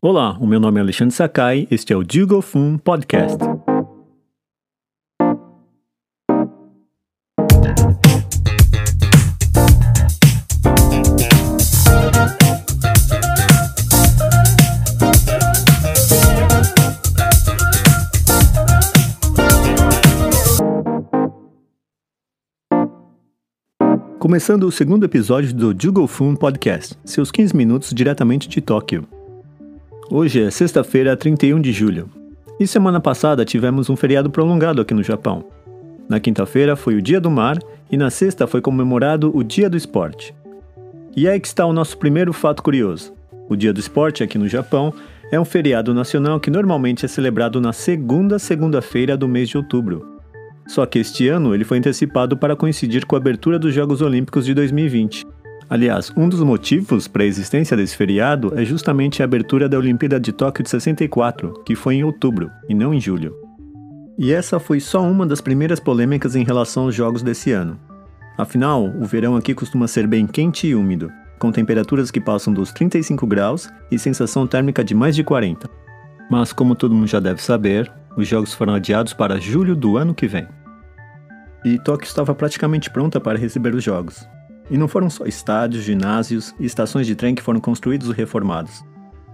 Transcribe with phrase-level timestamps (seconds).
[0.00, 3.36] Olá, o meu nome é Alexandre Sakai, este é o Jugo Fun Podcast.
[24.20, 29.17] Começando o segundo episódio do Jugo Fun Podcast, seus 15 minutos diretamente de Tóquio.
[30.10, 32.08] Hoje é sexta-feira, 31 de julho.
[32.58, 35.44] E semana passada tivemos um feriado prolongado aqui no Japão.
[36.08, 37.58] Na quinta-feira foi o Dia do Mar
[37.92, 40.34] e na sexta foi comemorado o Dia do Esporte.
[41.14, 43.12] E aí que está o nosso primeiro fato curioso.
[43.50, 44.94] O Dia do Esporte aqui no Japão
[45.30, 50.16] é um feriado nacional que normalmente é celebrado na segunda segunda-feira do mês de outubro.
[50.66, 54.46] Só que este ano ele foi antecipado para coincidir com a abertura dos Jogos Olímpicos
[54.46, 55.26] de 2020.
[55.70, 60.18] Aliás, um dos motivos para a existência desse feriado é justamente a abertura da Olimpíada
[60.18, 63.36] de Tóquio de 64, que foi em outubro, e não em julho.
[64.16, 67.78] E essa foi só uma das primeiras polêmicas em relação aos jogos desse ano.
[68.38, 72.72] Afinal, o verão aqui costuma ser bem quente e úmido, com temperaturas que passam dos
[72.72, 75.68] 35 graus e sensação térmica de mais de 40.
[76.30, 80.14] Mas, como todo mundo já deve saber, os jogos foram adiados para julho do ano
[80.14, 80.48] que vem.
[81.62, 84.26] E Tóquio estava praticamente pronta para receber os jogos,
[84.70, 88.84] e não foram só estádios, ginásios e estações de trem que foram construídos ou reformados.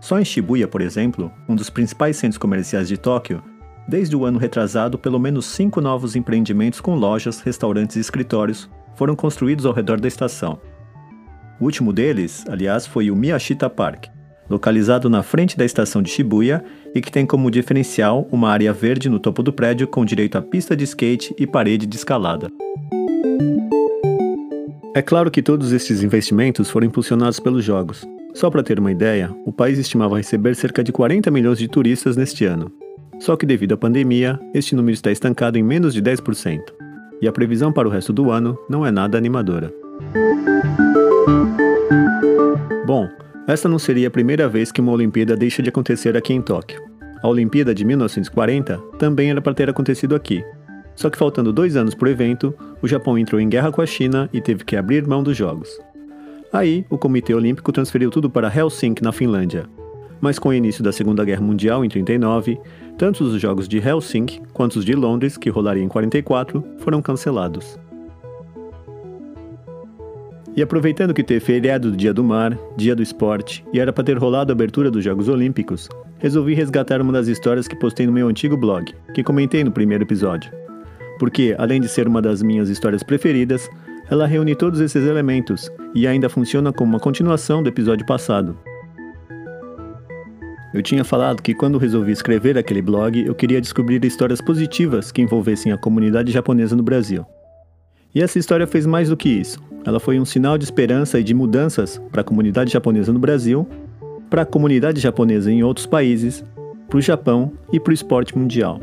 [0.00, 3.42] Só em Shibuya, por exemplo, um dos principais centros comerciais de Tóquio,
[3.88, 9.16] desde o ano retrasado, pelo menos cinco novos empreendimentos com lojas, restaurantes e escritórios foram
[9.16, 10.58] construídos ao redor da estação.
[11.60, 14.06] O último deles, aliás, foi o Miyashita Park,
[14.48, 19.08] localizado na frente da estação de Shibuya e que tem como diferencial uma área verde
[19.08, 22.50] no topo do prédio com direito a pista de skate e parede de escalada.
[24.96, 28.06] É claro que todos estes investimentos foram impulsionados pelos jogos.
[28.32, 32.16] Só para ter uma ideia, o país estimava receber cerca de 40 milhões de turistas
[32.16, 32.70] neste ano.
[33.18, 36.60] Só que devido à pandemia, este número está estancado em menos de 10%.
[37.20, 39.74] E a previsão para o resto do ano não é nada animadora.
[42.86, 43.08] Bom,
[43.48, 46.80] esta não seria a primeira vez que uma Olimpíada deixa de acontecer aqui em Tóquio.
[47.20, 50.44] A Olimpíada de 1940 também era para ter acontecido aqui,
[50.94, 53.86] só que faltando dois anos para o evento, o Japão entrou em guerra com a
[53.86, 55.78] China e teve que abrir mão dos Jogos.
[56.52, 59.64] Aí, o Comitê Olímpico transferiu tudo para Helsinki, na Finlândia.
[60.20, 62.58] Mas com o início da Segunda Guerra Mundial em 39,
[62.96, 67.76] tanto os Jogos de Helsinki quanto os de Londres, que rolariam em 44, foram cancelados.
[70.56, 74.04] E aproveitando que teve feriado do Dia do Mar, Dia do Esporte, e era para
[74.04, 75.88] ter rolado a abertura dos Jogos Olímpicos,
[76.18, 80.04] resolvi resgatar uma das histórias que postei no meu antigo blog, que comentei no primeiro
[80.04, 80.63] episódio
[81.24, 83.70] porque, além de ser uma das minhas histórias preferidas,
[84.10, 88.58] ela reúne todos esses elementos e ainda funciona como uma continuação do episódio passado.
[90.74, 95.22] Eu tinha falado que quando resolvi escrever aquele blog, eu queria descobrir histórias positivas que
[95.22, 97.24] envolvessem a comunidade japonesa no Brasil.
[98.14, 99.58] E essa história fez mais do que isso.
[99.82, 103.66] Ela foi um sinal de esperança e de mudanças para a comunidade japonesa no Brasil,
[104.28, 106.44] para a comunidade japonesa em outros países,
[106.86, 108.78] para o Japão e para o esporte mundial.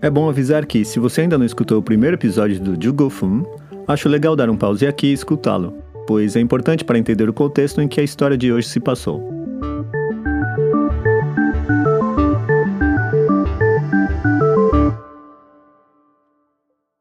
[0.00, 3.44] É bom avisar que, se você ainda não escutou o primeiro episódio do Jugofun,
[3.88, 5.72] acho legal dar um pause aqui e escutá-lo,
[6.06, 9.32] pois é importante para entender o contexto em que a história de hoje se passou.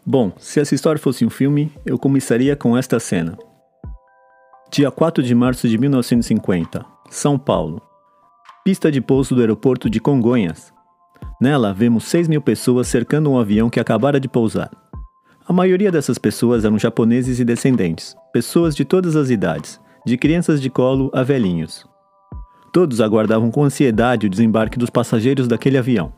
[0.05, 3.37] Bom, se essa história fosse um filme, eu começaria com esta cena.
[4.71, 7.81] Dia 4 de março de 1950, São Paulo.
[8.63, 10.71] Pista de pouso do aeroporto de Congonhas,
[11.43, 14.71] Nela, vemos 6 mil pessoas cercando um avião que acabara de pousar.
[15.45, 20.61] A maioria dessas pessoas eram japoneses e descendentes, pessoas de todas as idades, de crianças
[20.61, 21.85] de colo a velhinhos.
[22.71, 26.13] Todos aguardavam com ansiedade o desembarque dos passageiros daquele avião.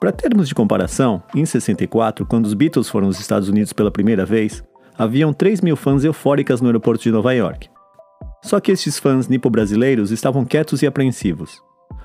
[0.00, 4.26] Para termos de comparação, em 64, quando os Beatles foram aos Estados Unidos pela primeira
[4.26, 4.64] vez,
[4.98, 7.70] haviam 3 mil fãs eufóricas no aeroporto de Nova York.
[8.42, 11.62] Só que estes fãs nipo-brasileiros estavam quietos e apreensivos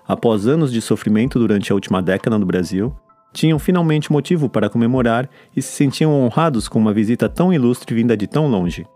[0.10, 2.92] após anos de sofrimento durante a última década no Brasil,
[3.32, 8.18] tinham finalmente motivo para comemorar e se sentiam honrados com uma visita tão ilustre vinda
[8.18, 8.88] de tão longe.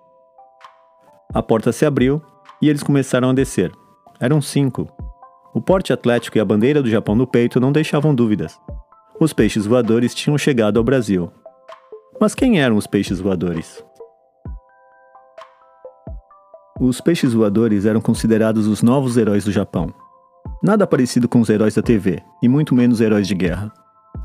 [1.31, 2.19] A porta se abriu
[2.59, 3.71] e eles começaram a descer.
[4.19, 4.87] Eram cinco.
[5.53, 8.59] O porte atlético e a bandeira do Japão no peito não deixavam dúvidas.
[9.19, 11.31] Os peixes voadores tinham chegado ao Brasil.
[12.19, 13.85] Mas quem eram os peixes voadores?
[16.79, 19.93] Os peixes voadores eram considerados os novos heróis do Japão.
[20.63, 23.69] Nada parecido com os heróis da TV, e muito menos heróis de guerra.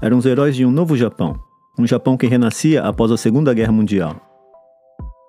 [0.00, 1.34] Eram os heróis de um novo Japão,
[1.76, 4.14] um Japão que renascia após a Segunda Guerra Mundial.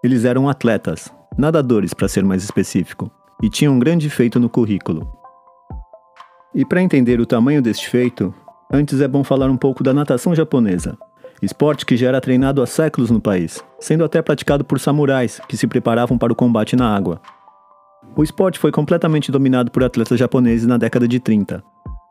[0.04, 3.10] Eles eram atletas, nadadores para ser mais específico,
[3.42, 5.12] e tinham um grande feito no currículo.
[6.54, 8.32] E para entender o tamanho deste feito,
[8.72, 10.96] antes é bom falar um pouco da natação japonesa,
[11.42, 15.58] esporte que já era treinado há séculos no país, sendo até praticado por samurais que
[15.58, 17.20] se preparavam para o combate na água.
[18.20, 21.64] O esporte foi completamente dominado por atletas japoneses na década de 30.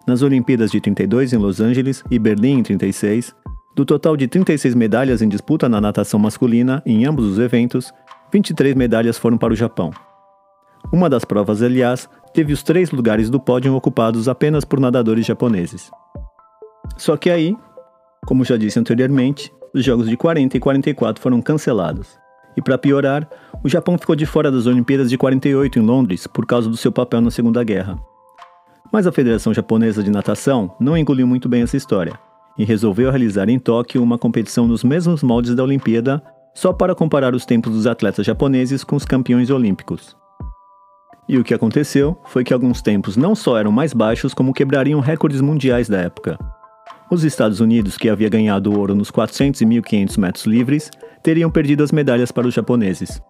[0.06, 3.37] Nas Olimpíadas de 32 em Los Angeles e Berlim em 36,
[3.76, 7.93] do total de 36 medalhas em disputa na natação masculina em ambos os eventos,
[8.32, 9.90] 23 medalhas foram para o Japão.
[10.90, 15.90] Uma das provas, aliás, teve os três lugares do pódio ocupados apenas por nadadores japoneses.
[16.96, 17.54] Só que aí,
[18.25, 22.19] como já disse anteriormente, os Jogos de 40 e 44 foram cancelados.
[22.56, 23.28] E para piorar,
[23.62, 26.93] o Japão ficou de fora das Olimpíadas de 48 em Londres por causa do seu
[26.93, 27.99] papel na Segunda Guerra.
[28.93, 32.19] Mas a Federação Japonesa de Natação não engoliu muito bem essa história
[32.56, 36.22] e resolveu realizar em Tóquio uma competição nos mesmos moldes da Olimpíada,
[36.55, 40.16] só para comparar os tempos dos atletas japoneses com os campeões olímpicos.
[41.28, 44.99] E o que aconteceu foi que alguns tempos não só eram mais baixos, como quebrariam
[44.99, 46.38] recordes mundiais da época.
[47.11, 50.90] Os Estados Unidos, que havia ganhado ouro nos 400 e 1500 metros livres,
[51.22, 53.20] teriam perdido as medalhas para os japoneses.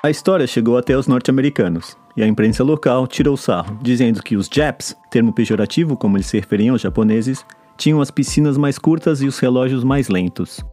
[0.00, 4.48] A história chegou até os norte-americanos, e a imprensa local tirou sarro, dizendo que os
[4.48, 7.44] Japs, termo pejorativo como eles se referiam aos japoneses,
[7.76, 10.64] tinham as piscinas mais curtas e os relógios mais lentos.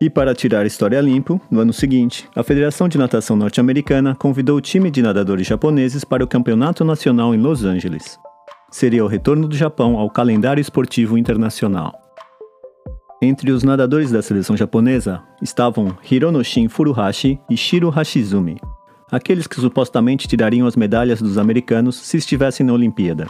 [0.00, 4.56] E para tirar a história limpo, no ano seguinte, a Federação de Natação Norte-Americana convidou
[4.56, 8.18] o time de nadadores japoneses para o Campeonato Nacional em Los Angeles.
[8.68, 12.07] Seria o retorno do Japão ao calendário esportivo internacional.
[13.20, 18.60] Entre os nadadores da seleção japonesa estavam Hironoshin Furuhashi e Shiro Hashizumi,
[19.10, 23.26] aqueles que supostamente tirariam as medalhas dos americanos se estivessem na Olimpíada.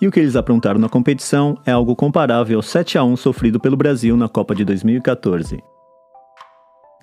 [0.00, 3.60] E o que eles aprontaram na competição é algo comparável ao 7 a 1 sofrido
[3.60, 5.62] pelo Brasil na Copa de 2014.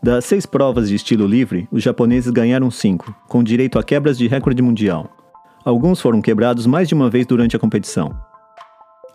[0.04, 4.28] Das seis provas de estilo livre, os japoneses ganharam cinco, com direito a quebras de
[4.28, 5.10] recorde mundial.
[5.64, 8.14] Alguns foram quebrados mais de uma vez durante a competição.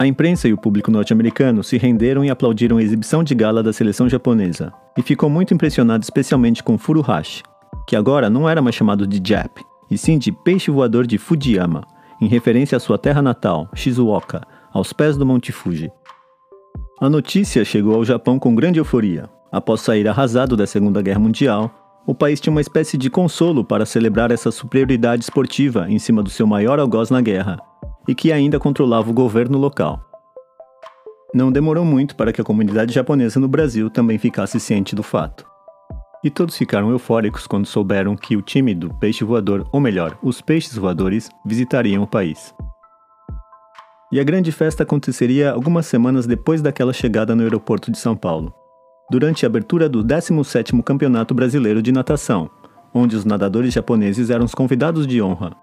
[0.03, 3.73] A imprensa e o público norte-americano se renderam e aplaudiram a exibição de gala da
[3.73, 7.45] seleção japonesa, e ficou muito impressionado especialmente com Furuhashi,
[7.87, 11.85] que agora não era mais chamado de Jap, e sim de peixe voador de Fujiyama,
[12.21, 15.89] em referência à sua terra natal, Shizuoka, aos pés do Monte Fuji.
[17.01, 19.31] A notícia chegou ao Japão com grande euforia.
[19.53, 21.71] Após sair arrasado da Segunda Guerra Mundial,
[22.05, 26.29] o país tinha uma espécie de consolo para celebrar essa superioridade esportiva em cima do
[26.31, 27.57] seu maior algoz na guerra,
[28.09, 30.01] e que ainda controlava o governo local.
[31.35, 35.47] Não demorou muito para que a comunidade japonesa no Brasil também ficasse ciente do fato.
[36.23, 40.41] E todos ficaram eufóricos quando souberam que o time do peixe voador, ou melhor, os
[40.41, 42.55] peixes voadores, visitariam o país.
[44.13, 48.55] E a grande festa aconteceria algumas semanas depois daquela chegada no aeroporto de São Paulo,
[49.11, 52.51] durante a abertura do 17º Campeonato Brasileiro de Natação,
[52.95, 55.57] onde os nadadores japoneses eram os convidados de honra.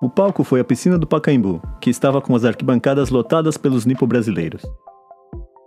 [0.00, 4.62] O palco foi a piscina do Pacaembu, que estava com as arquibancadas lotadas pelos nipo-brasileiros.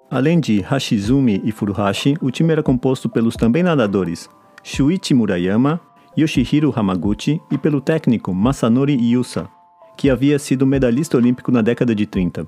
[0.10, 4.30] Além de Hashizumi e Furuhashi, o time era composto pelos também nadadores
[4.64, 5.82] Shuichi Murayama,
[6.18, 9.50] Yoshihiro Hamaguchi e pelo técnico Masanori Yusa,
[9.98, 12.48] que havia sido medalhista olímpico na década de 30.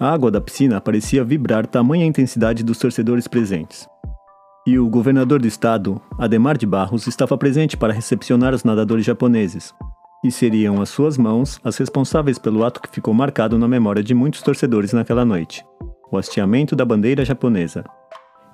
[0.00, 3.86] A água da piscina parecia vibrar tamanha intensidade dos torcedores presentes.
[4.66, 9.72] E o governador do estado, Ademar de Barros, estava presente para recepcionar os nadadores japoneses.
[10.22, 14.14] E seriam as suas mãos as responsáveis pelo ato que ficou marcado na memória de
[14.14, 15.64] muitos torcedores naquela noite
[16.10, 17.84] o hasteamento da bandeira japonesa.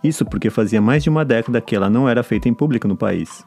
[0.04, 2.96] Isso porque fazia mais de uma década que ela não era feita em público no
[2.96, 3.44] país.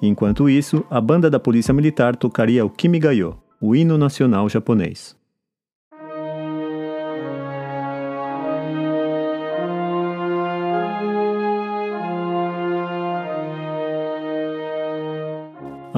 [0.00, 5.17] Enquanto isso, a banda da Polícia Militar tocaria o Kimigayo, o hino nacional japonês.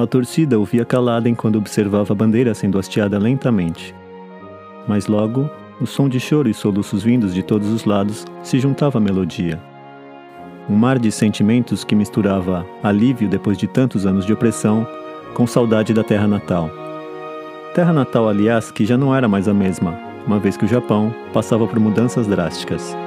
[0.01, 3.93] A torcida ouvia calada enquanto observava a bandeira sendo hasteada lentamente.
[4.87, 5.47] Mas logo
[5.79, 9.61] o som de choro e soluços vindos de todos os lados se juntava à melodia.
[10.67, 14.87] Um mar de sentimentos que misturava alívio depois de tantos anos de opressão
[15.35, 16.71] com saudade da terra natal.
[17.75, 21.13] Terra natal, aliás, que já não era mais a mesma, uma vez que o Japão
[21.31, 22.97] passava por mudanças drásticas.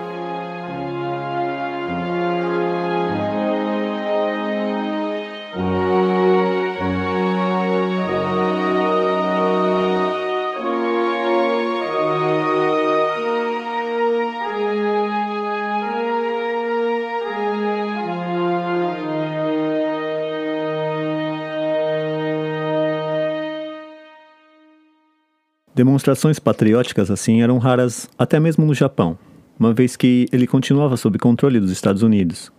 [25.75, 29.19] Demonstrações patrióticas assim eram raras até mesmo no Japão,
[29.59, 32.53] uma vez que ele continuava sob controle dos Estados Unidos.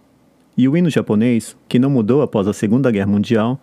[0.57, 3.59] E o hino japonês, que não mudou após a Segunda Guerra Mundial,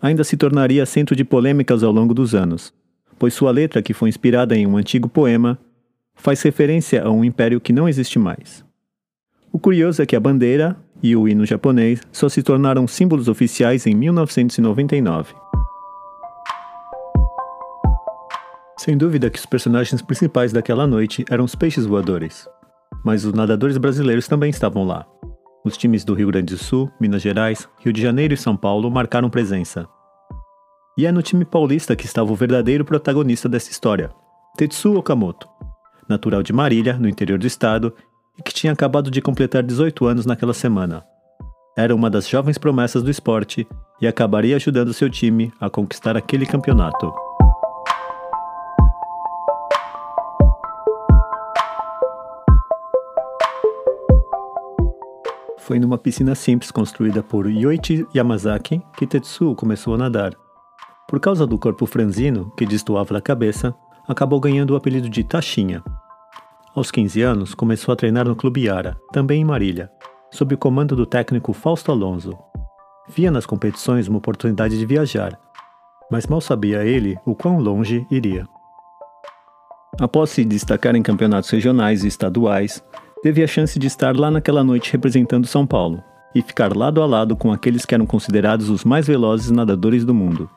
[0.00, 2.74] ainda se tornaria centro de polêmicas ao longo dos anos,
[3.20, 5.56] pois sua letra, que foi inspirada em um antigo poema,
[6.16, 8.64] faz referência a um império que não existe mais.
[9.52, 13.86] O curioso é que a bandeira e o hino japonês só se tornaram símbolos oficiais
[13.86, 15.41] em 1999.
[18.76, 22.48] Sem dúvida que os personagens principais daquela noite eram os peixes voadores,
[23.04, 25.06] mas os nadadores brasileiros também estavam lá.
[25.64, 28.90] Os times do Rio Grande do Sul, Minas Gerais, Rio de Janeiro e São Paulo
[28.90, 29.86] marcaram presença.
[30.98, 34.10] E é no time paulista que estava o verdadeiro protagonista dessa história,
[34.56, 35.48] Tetsu Okamoto,
[36.08, 37.94] natural de Marília, no interior do estado,
[38.38, 41.04] e que tinha acabado de completar 18 anos naquela semana.
[41.76, 43.66] Era uma das jovens promessas do esporte
[44.00, 47.12] e acabaria ajudando seu time a conquistar aquele campeonato.
[55.62, 60.34] Foi numa piscina simples construída por Yoichi Yamazaki que Tetsuo começou a nadar.
[61.08, 63.72] Por causa do corpo franzino, que destoava da cabeça,
[64.08, 65.80] acabou ganhando o apelido de Taxinha.
[66.74, 69.88] Aos 15 anos, começou a treinar no Clube Yara, também em Marília,
[70.32, 72.36] sob o comando do técnico Fausto Alonso.
[73.08, 75.38] Via nas competições uma oportunidade de viajar,
[76.10, 78.48] mas mal sabia ele o quão longe iria.
[80.00, 82.82] Após se destacar em campeonatos regionais e estaduais,
[83.22, 86.02] teve a chance de estar lá naquela noite representando São Paulo
[86.34, 90.12] e ficar lado a lado com aqueles que eram considerados os mais velozes nadadores do
[90.12, 90.50] mundo.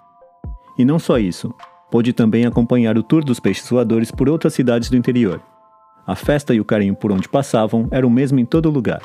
[0.77, 1.53] E não só isso,
[1.91, 5.41] pôde também acompanhar o tour dos peixes voadores por outras cidades do interior.
[6.07, 9.01] A festa e o carinho por onde passavam eram o mesmo em todo lugar,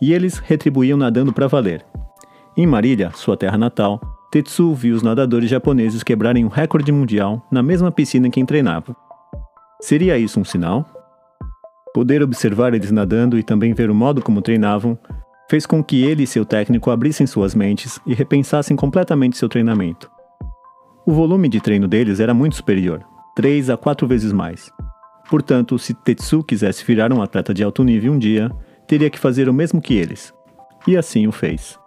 [0.00, 1.84] e eles retribuíam nadando para valer.
[2.56, 7.62] Em Marília, sua terra natal, Tetsu viu os nadadores japoneses quebrarem um recorde mundial na
[7.62, 8.96] mesma piscina em que treinava.
[9.80, 10.95] Seria isso um sinal?
[11.96, 14.98] Poder observar eles nadando e também ver o modo como treinavam
[15.48, 20.10] fez com que ele e seu técnico abrissem suas mentes e repensassem completamente seu treinamento.
[21.06, 23.02] O volume de treino deles era muito superior,
[23.34, 24.70] três a quatro vezes mais.
[25.30, 28.50] Portanto, se Tetsu quisesse virar um atleta de alto nível um dia,
[28.86, 30.34] teria que fazer o mesmo que eles.
[30.86, 31.78] E assim o fez.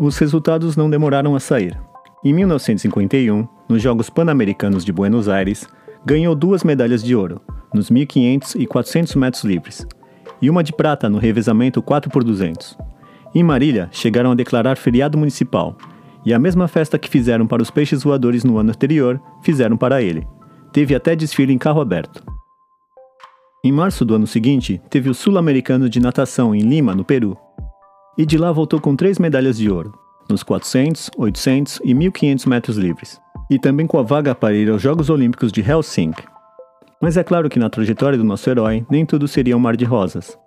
[0.00, 1.78] Os resultados não demoraram a sair.
[2.24, 5.68] Em 1951, nos Jogos Pan-Americanos de Buenos Aires,
[6.02, 9.86] ganhou duas medalhas de ouro, nos 1.500 e 400 metros livres,
[10.40, 12.76] e uma de prata no revezamento 4x200.
[13.34, 15.76] Em Marília, chegaram a declarar feriado municipal,
[16.24, 20.02] e a mesma festa que fizeram para os peixes voadores no ano anterior, fizeram para
[20.02, 20.26] ele.
[20.72, 22.22] Teve até desfile em carro aberto.
[23.64, 27.36] Em março do ano seguinte, teve o Sul-Americano de Natação em Lima, no Peru.
[28.16, 29.92] E de lá voltou com três medalhas de ouro,
[30.28, 33.20] nos 400, 800 e 1500 metros livres,
[33.50, 36.22] e também com a vaga para ir aos Jogos Olímpicos de Helsinki,
[37.00, 39.84] mas é claro que na trajetória do nosso herói, nem tudo seria um mar de
[39.84, 40.38] rosas.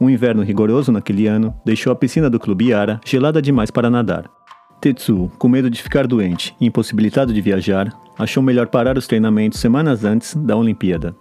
[0.00, 4.30] Um inverno rigoroso naquele ano deixou a piscina do Clube Yara gelada demais para nadar.
[4.80, 9.60] Tetsuo, com medo de ficar doente e impossibilitado de viajar, achou melhor parar os treinamentos
[9.60, 11.14] semanas antes da Olimpíada.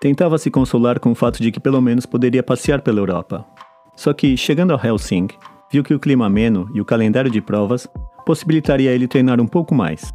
[0.00, 3.44] Tentava se consolar com o fato de que pelo menos poderia passear pela Europa.
[3.94, 5.36] Só que, chegando a Helsinki,
[5.70, 7.86] viu que o clima ameno e o calendário de provas
[8.24, 10.10] possibilitaria ele treinar um pouco mais.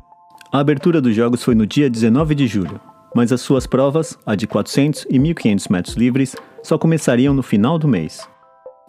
[0.52, 2.80] A abertura dos jogos foi no dia 19 de julho,
[3.16, 7.80] mas as suas provas, a de 400 e 1500 metros livres, só começariam no final
[7.80, 8.28] do mês.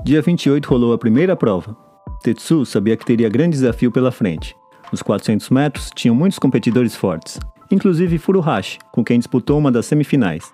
[0.04, 1.76] Dia 28 rolou a primeira prova.
[2.24, 4.56] Tetsu sabia que teria grande desafio pela frente.
[4.92, 7.38] Os 400 metros tinham muitos competidores fortes,
[7.70, 10.52] inclusive Furuhashi, com quem disputou uma das semifinais.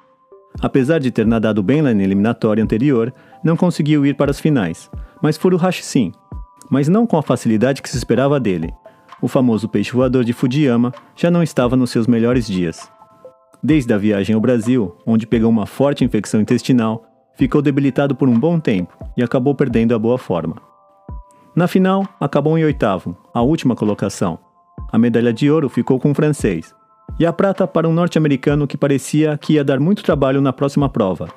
[0.60, 3.12] Apesar de ter nadado bem na eliminatória anterior,
[3.42, 4.90] não conseguiu ir para as finais,
[5.22, 6.12] mas Furuhashi sim,
[6.70, 8.70] mas não com a facilidade que se esperava dele.
[9.22, 12.91] O famoso peixe voador de Fujiyama já não estava nos seus melhores dias.
[13.64, 17.04] Desde a viagem ao Brasil, onde pegou uma forte infecção intestinal,
[17.34, 20.56] ficou debilitado por um bom tempo e acabou perdendo a boa forma.
[21.54, 24.38] Na final, acabou em oitavo, a última colocação.
[24.90, 26.74] A medalha de ouro ficou com o francês,
[27.20, 30.88] e a prata para um norte-americano que parecia que ia dar muito trabalho na próxima
[30.88, 31.28] prova.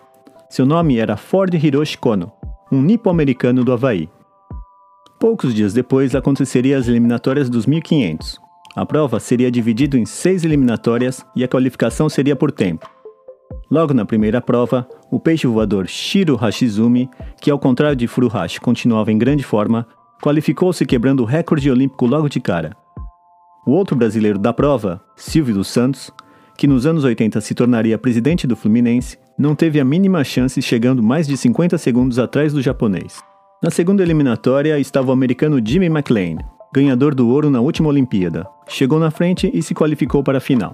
[0.50, 2.32] Seu nome era Ford Hiroshi Kono,
[2.72, 4.10] um nipo-americano do Havaí.
[5.20, 8.39] Poucos dias depois aconteceriam as eliminatórias dos 1500,
[8.75, 12.89] a prova seria dividida em seis eliminatórias e a qualificação seria por tempo.
[13.72, 17.10] Logo na primeira prova, o peixe voador Shiro Hashizumi,
[17.41, 19.88] que ao contrário de Furuhashi continuava em grande forma,
[20.22, 22.75] qualificou-se quebrando o recorde olímpico logo de cara.
[23.65, 26.12] O outro brasileiro da prova, Silvio dos Santos,
[26.58, 31.01] que nos anos 80 se tornaria presidente do Fluminense, não teve a mínima chance chegando
[31.01, 33.22] mais de 50 segundos atrás do japonês.
[33.63, 36.38] Na segunda eliminatória estava o americano Jimmy McLean,
[36.75, 38.46] ganhador do ouro na última Olimpíada.
[38.67, 40.74] Chegou na frente e se qualificou para a final.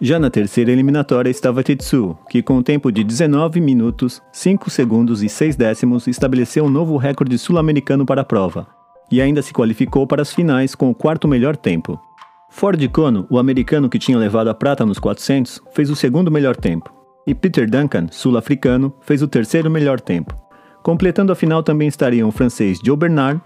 [0.00, 5.22] Já na terceira eliminatória estava Tetsu, que com um tempo de 19 minutos, 5 segundos
[5.22, 8.66] e 6 décimos estabeleceu um novo recorde sul-americano para a prova,
[9.10, 11.98] e ainda se qualificou para as finais com o quarto melhor tempo.
[12.50, 16.56] Ford Kono, o americano que tinha levado a prata nos 400, fez o segundo melhor
[16.56, 16.92] tempo.
[17.26, 20.34] E Peter Duncan, sul-africano, fez o terceiro melhor tempo.
[20.82, 23.40] Completando a final também estariam o francês Joe Bernard,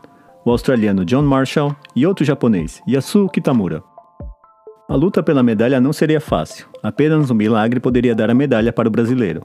[0.45, 3.83] o australiano John Marshall e outro japonês, Yasu Kitamura.
[4.89, 8.89] A luta pela medalha não seria fácil, apenas um milagre poderia dar a medalha para
[8.89, 9.43] o brasileiro.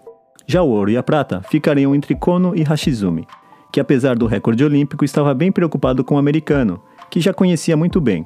[0.48, 3.28] Já o ouro e a prata ficariam entre Kono e Hashizumi,
[3.72, 8.02] que apesar do recorde olímpico estava bem preocupado com o americano, que já conhecia muito
[8.02, 8.26] bem.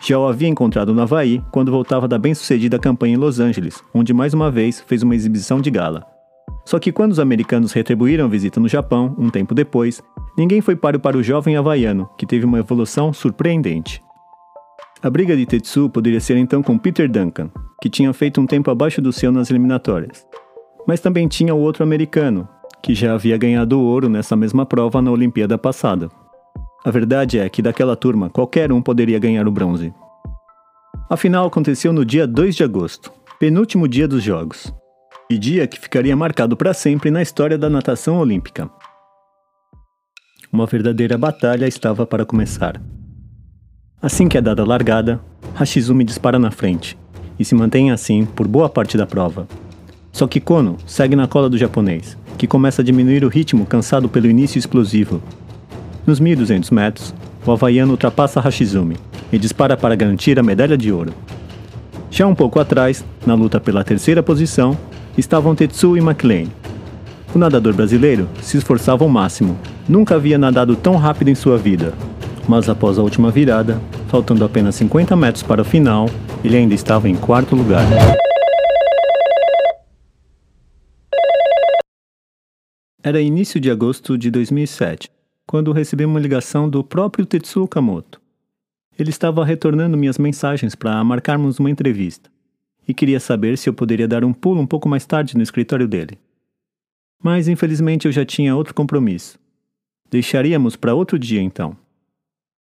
[0.00, 4.12] Já o havia encontrado no Havaí quando voltava da bem-sucedida campanha em Los Angeles, onde
[4.12, 6.06] mais uma vez fez uma exibição de gala.
[6.66, 10.02] Só que quando os americanos retribuíram a visita no Japão, um tempo depois,
[10.36, 14.02] ninguém foi páreo para o jovem havaiano, que teve uma evolução surpreendente.
[15.02, 17.50] A briga de Tetsu poderia ser então com Peter Duncan,
[17.82, 20.26] que tinha feito um tempo abaixo do seu nas eliminatórias.
[20.86, 22.48] Mas também tinha o outro americano,
[22.82, 26.08] que já havia ganhado ouro nessa mesma prova na Olimpíada passada.
[26.84, 29.92] A verdade é que daquela turma qualquer um poderia ganhar o bronze.
[31.08, 34.72] A final aconteceu no dia 2 de agosto, penúltimo dia dos Jogos,
[35.30, 38.70] e dia que ficaria marcado para sempre na história da natação olímpica.
[40.54, 42.80] Uma verdadeira batalha estava para começar.
[44.00, 45.20] Assim que é dada a largada,
[45.52, 46.96] Hashizumi dispara na frente
[47.36, 49.48] e se mantém assim por boa parte da prova.
[50.12, 54.08] Só que Kono segue na cola do japonês, que começa a diminuir o ritmo cansado
[54.08, 55.20] pelo início explosivo.
[56.06, 57.12] Nos 1.200 metros,
[57.44, 58.96] o havaiano ultrapassa Hashizumi
[59.32, 61.12] e dispara para garantir a medalha de ouro.
[62.12, 64.78] Já um pouco atrás, na luta pela terceira posição,
[65.18, 66.46] estavam Tetsu e McLean.
[67.34, 71.92] O nadador brasileiro se esforçava ao máximo, nunca havia nadado tão rápido em sua vida.
[72.48, 76.08] Mas após a última virada, faltando apenas 50 metros para o final,
[76.42, 77.84] ele ainda estava em quarto lugar.
[83.02, 85.10] Era início de agosto de 2007,
[85.46, 88.20] quando recebi uma ligação do próprio Tetsuo Okamoto.
[88.98, 92.30] Ele estava retornando minhas mensagens para marcarmos uma entrevista
[92.86, 95.88] e queria saber se eu poderia dar um pulo um pouco mais tarde no escritório
[95.88, 96.18] dele.
[97.22, 99.38] Mas infelizmente eu já tinha outro compromisso.
[100.14, 101.76] Deixaríamos para outro dia então.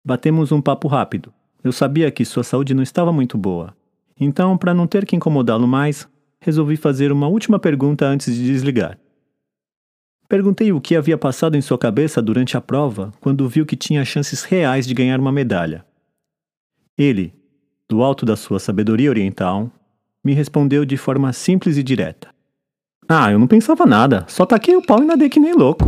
[0.03, 1.31] Batemos um papo rápido.
[1.63, 3.77] Eu sabia que sua saúde não estava muito boa.
[4.19, 6.09] Então, para não ter que incomodá-lo mais,
[6.41, 8.99] resolvi fazer uma última pergunta antes de desligar.
[10.31, 14.03] Perguntei o que havia passado em sua cabeça durante a prova quando viu que tinha
[14.03, 15.85] chances reais de ganhar uma medalha.
[16.97, 17.35] Ele,
[17.87, 19.71] do alto da sua sabedoria oriental,
[20.25, 22.29] me respondeu de forma simples e direta:
[23.07, 25.85] Ah, eu não pensava nada, só taquei o pau e nadei que nem louco.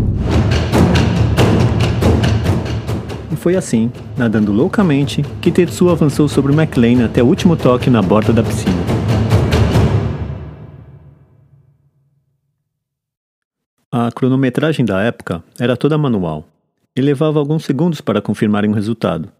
[3.44, 8.32] Foi assim, nadando loucamente, que Tetsuo avançou sobre McLean até o último toque na borda
[8.32, 8.72] da piscina.
[13.92, 16.48] A cronometragem da época era toda manual
[16.96, 19.30] e levava alguns segundos para confirmarem o resultado.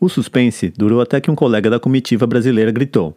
[0.00, 3.16] O suspense durou até que um colega da comitiva brasileira gritou.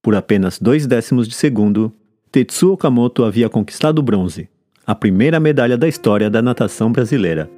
[0.00, 1.92] Por apenas dois décimos de segundo,
[2.32, 4.48] Tetsuo Okamoto havia conquistado o bronze,
[4.86, 7.50] a primeira medalha da história da natação brasileira.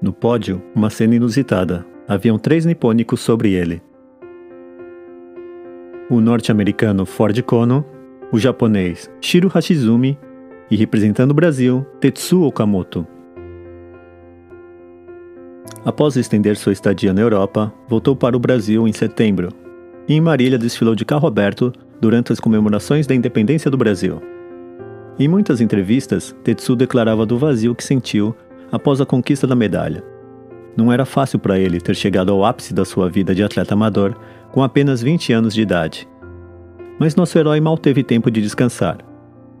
[0.00, 1.84] No pódio, uma cena inusitada.
[2.06, 3.82] Haviam três nipônicos sobre ele.
[6.08, 7.84] O norte-americano Ford Kono
[8.30, 10.18] o japonês Shiro Hashizumi
[10.70, 13.06] e representando o Brasil, Tetsuo Okamoto.
[15.84, 19.48] Após estender sua estadia na Europa, voltou para o Brasil em setembro
[20.06, 24.20] e em Marília desfilou de carro aberto durante as comemorações da independência do Brasil.
[25.18, 28.34] Em muitas entrevistas, Tetsu declarava do vazio que sentiu
[28.70, 30.02] após a conquista da medalha.
[30.76, 34.14] Não era fácil para ele ter chegado ao ápice da sua vida de atleta amador
[34.52, 36.08] com apenas 20 anos de idade
[36.98, 38.98] mas nosso herói mal teve tempo de descansar.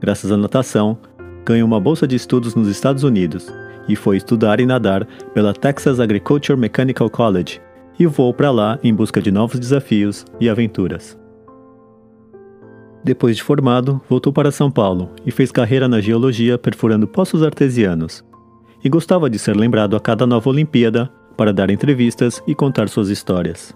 [0.00, 0.98] Graças à natação,
[1.44, 3.52] ganhou uma bolsa de estudos nos Estados Unidos
[3.88, 7.60] e foi estudar e nadar pela Texas Agriculture Mechanical College
[7.98, 11.18] e voou para lá em busca de novos desafios e aventuras.
[13.04, 18.27] Depois de formado, voltou para São Paulo e fez carreira na geologia perfurando poços artesianos.
[18.82, 23.08] E gostava de ser lembrado a cada nova Olimpíada para dar entrevistas e contar suas
[23.08, 23.74] histórias.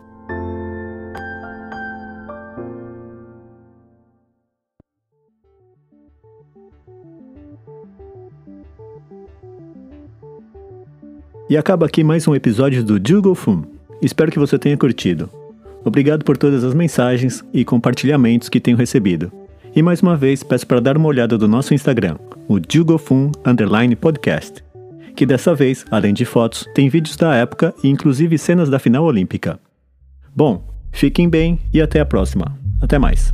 [11.52, 13.36] E acaba aqui mais um episódio do Jugo.
[14.00, 15.28] Espero que você tenha curtido.
[15.84, 19.30] Obrigado por todas as mensagens e compartilhamentos que tenho recebido.
[19.76, 22.16] E mais uma vez peço para dar uma olhada no nosso Instagram,
[22.48, 23.30] o Jugofun
[24.00, 24.64] Podcast,
[25.14, 29.04] que dessa vez, além de fotos, tem vídeos da época e inclusive cenas da final
[29.04, 29.58] olímpica.
[30.34, 32.58] Bom, fiquem bem e até a próxima.
[32.80, 33.32] Até mais.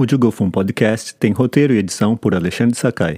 [0.00, 3.16] O Jugofun Podcast tem roteiro e edição por Alexandre Sakai.